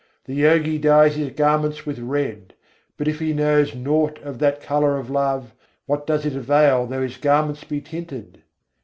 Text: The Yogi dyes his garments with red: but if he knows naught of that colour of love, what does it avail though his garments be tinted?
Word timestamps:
The 0.25 0.33
Yogi 0.33 0.79
dyes 0.79 1.15
his 1.15 1.29
garments 1.33 1.85
with 1.85 1.99
red: 1.99 2.55
but 2.97 3.07
if 3.07 3.19
he 3.19 3.33
knows 3.33 3.75
naught 3.75 4.17
of 4.23 4.39
that 4.39 4.59
colour 4.59 4.97
of 4.97 5.11
love, 5.11 5.53
what 5.85 6.07
does 6.07 6.25
it 6.25 6.35
avail 6.35 6.87
though 6.87 7.03
his 7.03 7.17
garments 7.17 7.63
be 7.65 7.81
tinted? 7.81 8.41